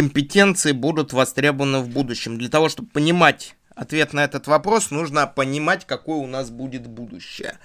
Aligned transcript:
компетенции 0.00 0.72
будут 0.72 1.12
востребованы 1.12 1.80
в 1.80 1.90
будущем? 1.90 2.38
Для 2.38 2.48
того, 2.48 2.70
чтобы 2.70 2.88
понимать 2.88 3.54
ответ 3.74 4.14
на 4.14 4.24
этот 4.24 4.46
вопрос, 4.46 4.90
нужно 4.90 5.26
понимать, 5.26 5.86
какое 5.86 6.16
у 6.16 6.26
нас 6.26 6.48
будет 6.48 6.86
будущее. 6.86 7.58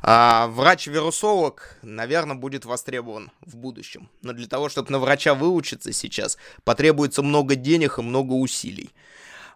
А, 0.00 0.46
врач-вирусолог, 0.46 1.78
наверное, 1.82 2.36
будет 2.36 2.64
востребован 2.64 3.32
в 3.40 3.56
будущем. 3.56 4.08
Но 4.22 4.32
для 4.32 4.46
того, 4.46 4.68
чтобы 4.68 4.92
на 4.92 5.00
врача 5.00 5.34
выучиться 5.34 5.92
сейчас, 5.92 6.38
потребуется 6.62 7.24
много 7.24 7.56
денег 7.56 7.98
и 7.98 8.02
много 8.02 8.34
усилий. 8.34 8.90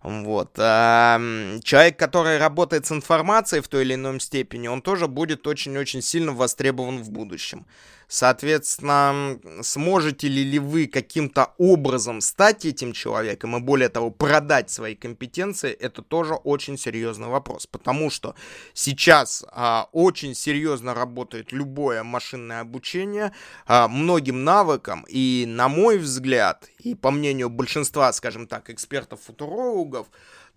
Вот. 0.03 0.59
А, 0.59 1.21
человек, 1.62 1.96
который 1.96 2.39
работает 2.39 2.85
с 2.85 2.91
информацией 2.91 3.62
в 3.62 3.69
той 3.69 3.85
или 3.85 3.95
иной 3.95 4.19
степени, 4.19 4.66
он 4.66 4.82
тоже 4.82 5.07
будет 5.07 5.46
очень-очень 5.46 6.03
сильно 6.03 6.32
востребован 6.32 7.01
в 7.01 7.11
будущем. 7.11 7.64
Соответственно, 8.15 9.41
сможете 9.62 10.29
ли, 10.29 10.45
ли 10.45 10.61
вы 10.61 10.87
каким-то 10.87 11.53
образом 11.59 12.21
стать 12.21 12.64
этим 12.64 12.93
человеком 12.93 13.57
и 13.57 13.61
более 13.61 13.89
того 13.89 14.13
продать 14.13 14.71
свои 14.71 14.95
компетенции, 14.95 15.72
это 15.72 16.00
тоже 16.00 16.35
очень 16.35 16.79
серьезный 16.79 17.27
вопрос, 17.27 17.67
потому 17.67 18.11
что 18.11 18.36
сейчас 18.72 19.45
а, 19.50 19.89
очень 19.91 20.36
серьезно 20.36 20.95
работает 20.95 21.50
любое 21.50 22.05
машинное 22.05 22.61
обучение 22.61 23.32
а, 23.67 23.89
многим 23.89 24.44
навыкам. 24.44 25.05
И, 25.08 25.44
на 25.49 25.69
мой 25.69 25.99
взгляд, 25.99 26.69
и 26.79 26.94
по 26.94 27.11
мнению 27.11 27.50
большинства, 27.50 28.13
скажем 28.13 28.46
так, 28.46 28.71
экспертов-футурологов, 28.71 30.07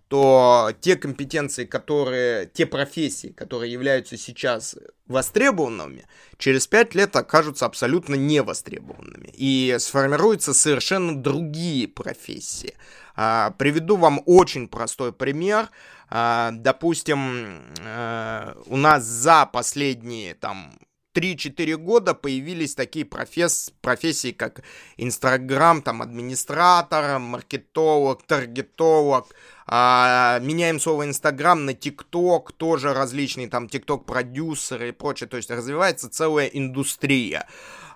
то 0.08 0.72
те 0.80 0.96
компетенции, 0.96 1.66
которые, 1.66 2.46
те 2.46 2.64
профессии, 2.64 3.28
которые 3.28 3.70
являются 3.70 4.16
сейчас 4.16 4.76
востребованными, 5.06 6.06
через 6.38 6.66
пять 6.66 6.94
лет 6.94 7.14
окажутся 7.14 7.66
абсолютно 7.66 8.14
невостребованными. 8.14 9.30
И 9.34 9.76
сформируются 9.78 10.54
совершенно 10.54 11.14
другие 11.14 11.88
профессии. 11.88 12.74
А, 13.16 13.50
приведу 13.58 13.96
вам 13.96 14.22
очень 14.24 14.66
простой 14.66 15.12
пример. 15.12 15.68
А, 16.08 16.52
допустим, 16.52 17.60
а, 17.80 18.56
у 18.66 18.76
нас 18.78 19.04
за 19.04 19.44
последние 19.44 20.34
там 20.34 20.72
3-4 21.18 21.76
года 21.76 22.14
появились 22.14 22.74
такие 22.74 23.04
професс, 23.04 23.72
профессии, 23.80 24.30
как 24.30 24.62
Инстаграм, 24.96 25.82
там, 25.82 26.00
администратор, 26.00 27.18
маркетолог, 27.18 28.22
таргетолог, 28.24 29.26
а, 29.70 30.38
меняем 30.40 30.80
слово 30.80 31.04
Инстаграм 31.04 31.66
на 31.66 31.74
ТикТок, 31.74 32.52
тоже 32.52 32.94
различные 32.94 33.48
там 33.48 33.68
ТикТок-продюсеры 33.68 34.88
и 34.88 34.92
прочее, 34.92 35.28
то 35.28 35.36
есть 35.36 35.50
развивается 35.50 36.08
целая 36.08 36.46
индустрия. 36.46 37.46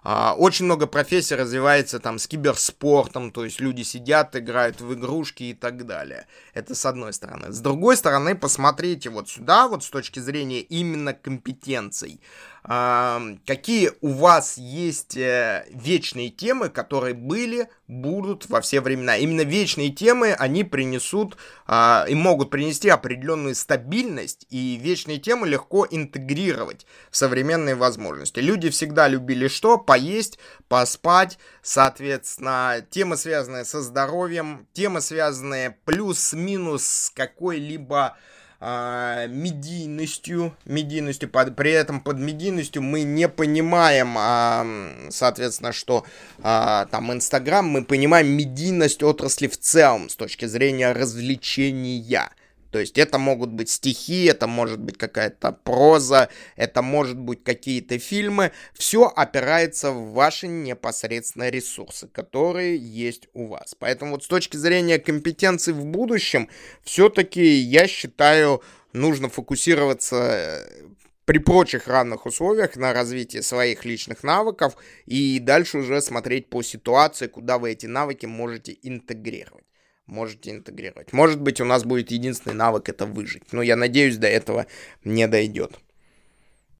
А, 0.05 0.35
очень 0.37 0.65
много 0.65 0.87
профессий 0.87 1.37
развивается 1.37 2.01
там 2.01 2.19
с 2.19 2.27
киберспортом, 2.27 3.31
то 3.31 3.45
есть 3.45 3.61
люди 3.61 3.83
сидят, 3.83 4.35
играют 4.35 4.81
в 4.81 4.93
игрушки 4.93 5.45
и 5.45 5.55
так 5.55 5.87
далее. 5.87 6.27
Это 6.55 6.75
с 6.75 6.85
одной 6.85 7.13
стороны. 7.13 7.53
С 7.53 7.61
другой 7.61 7.97
стороны, 7.97 8.35
посмотрите 8.35 9.11
вот 9.11 9.29
сюда, 9.29 9.69
вот 9.69 9.85
с 9.85 9.91
точки 9.91 10.19
зрения 10.19 10.61
именно 10.61 11.15
компетенций. 11.15 12.21
А, 12.65 13.21
какие 13.47 13.91
у 14.01 14.09
вас 14.11 14.57
есть 14.57 15.17
э, 15.17 15.67
вечные 15.71 16.31
темы, 16.31 16.69
которые 16.69 17.15
были, 17.15 17.69
будут 17.89 18.49
во 18.49 18.61
все 18.61 18.81
времена. 18.81 19.17
Именно 19.17 19.43
вечные 19.43 19.91
темы, 19.91 20.33
они 20.33 20.63
принесут 20.63 21.37
а, 21.67 22.05
и 22.09 22.15
могут 22.15 22.51
принести 22.51 22.89
определенную 22.89 23.55
стабильность, 23.55 24.47
и 24.51 24.77
вечные 24.77 25.19
темы 25.19 25.49
легко 25.49 25.87
интегрировать 25.91 26.87
в 27.11 27.17
современные 27.17 27.75
возможности. 27.75 28.41
Люди 28.41 28.71
всегда 28.71 29.09
любили 29.09 29.49
что? 29.49 29.79
Поесть, 29.79 30.39
поспать, 30.69 31.39
соответственно, 31.63 32.85
темы, 32.91 33.17
связанные 33.17 33.65
со 33.65 33.83
здоровьем, 33.83 34.67
темы, 34.73 35.01
связанные 35.01 35.77
плюс-минус 35.85 36.85
с 36.85 37.11
какой-либо 37.11 38.17
а, 38.65 39.27
медийностью, 39.27 40.57
медийностью, 40.67 41.29
под, 41.29 41.57
при 41.57 41.73
этом 41.73 42.01
под 42.01 42.19
медийностью 42.19 42.81
мы 42.81 43.03
не 43.03 43.29
понимаем, 43.29 44.15
а, 44.17 44.65
соответственно, 45.11 45.73
что 45.73 46.07
а, 46.45 46.87
там 46.87 47.13
Инстаграм, 47.13 47.67
мы 47.67 47.85
понимаем 47.85 48.29
медийность 48.29 49.03
отрасли 49.03 49.49
в 49.49 49.59
целом 49.59 50.09
с 50.09 50.15
точки 50.15 50.45
зрения 50.45 50.93
развлечения. 50.93 52.31
То 52.73 52.79
есть 52.79 52.97
это 52.97 53.19
могут 53.19 53.51
быть 53.51 53.69
стихи, 53.69 54.25
это 54.25 54.47
может 54.47 54.81
быть 54.81 54.97
какая-то 54.97 55.53
проза, 55.53 56.31
это 56.57 56.81
может 56.81 57.19
быть 57.19 57.45
какие-то 57.45 57.99
фильмы. 57.99 58.53
Все 58.73 59.13
опирается 59.15 59.91
в 59.91 60.13
ваши 60.13 60.49
непосредственные 60.49 61.51
ресурсы, 61.51 62.09
которые 62.09 62.79
есть 62.79 63.29
у 63.35 63.49
вас. 63.49 63.77
Поэтому 63.79 64.13
вот 64.13 64.25
с 64.25 64.27
точки 64.27 64.57
зрения 64.57 64.99
компетенций 64.99 65.75
в 65.75 65.85
будущем, 65.85 66.49
все-таки 66.83 67.45
я 67.45 67.87
считаю, 67.87 68.63
нужно 68.95 69.29
фокусироваться 69.29 70.17
э, 70.17 70.85
при 71.27 71.37
прочих 71.41 71.89
равных 71.89 72.25
условиях 72.25 72.77
на 72.77 72.95
развитие 72.95 73.43
своих 73.43 73.85
личных 73.85 74.23
навыков 74.23 74.77
и 75.05 75.39
дальше 75.41 75.77
уже 75.77 76.01
смотреть 76.01 76.49
по 76.49 76.63
ситуации, 76.63 77.27
куда 77.27 77.59
вы 77.59 77.73
эти 77.73 77.85
навыки 77.85 78.25
можете 78.25 78.79
интегрировать 78.83 79.67
можете 80.07 80.51
интегрировать. 80.51 81.13
Может 81.13 81.41
быть, 81.41 81.61
у 81.61 81.65
нас 81.65 81.85
будет 81.85 82.11
единственный 82.11 82.55
навык 82.55 82.89
это 82.89 83.07
выжить. 83.07 83.53
Но 83.53 83.63
я 83.63 83.77
надеюсь, 83.77 84.17
до 84.17 84.27
этого 84.27 84.67
не 85.05 85.27
дойдет. 85.29 85.79